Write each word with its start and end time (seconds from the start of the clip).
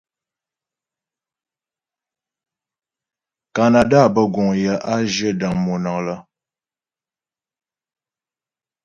Kanada 3.55 4.01
bə́ 4.13 4.25
guŋ 4.33 4.49
yə 4.63 4.73
a 4.93 4.95
zhyə 5.11 5.29
dəŋ 5.39 5.53
monəŋ 5.63 5.97
lə́. 6.07 6.17